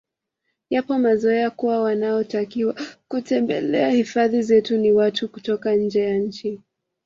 Yapo 0.69 0.99
mazoea 0.99 1.49
kuwa 1.51 1.81
wanaotakiwa 1.81 2.75
kutembelea 3.07 3.89
hifadhi 3.89 4.41
zetu 4.41 4.77
ni 4.77 4.91
watu 4.91 5.29
kutoka 5.29 5.75
nje 5.75 6.01
ya 6.09 6.17
nchi 6.17 6.61